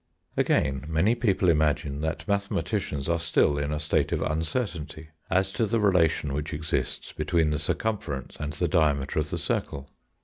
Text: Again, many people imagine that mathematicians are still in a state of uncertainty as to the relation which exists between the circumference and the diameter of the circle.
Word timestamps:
Again, 0.35 0.83
many 0.87 1.13
people 1.13 1.47
imagine 1.47 2.01
that 2.01 2.27
mathematicians 2.27 3.07
are 3.07 3.19
still 3.19 3.59
in 3.59 3.71
a 3.71 3.79
state 3.79 4.11
of 4.11 4.23
uncertainty 4.23 5.09
as 5.29 5.51
to 5.51 5.67
the 5.67 5.79
relation 5.79 6.33
which 6.33 6.55
exists 6.55 7.13
between 7.13 7.51
the 7.51 7.59
circumference 7.59 8.35
and 8.39 8.53
the 8.53 8.67
diameter 8.67 9.19
of 9.19 9.29
the 9.29 9.37
circle. 9.37 9.91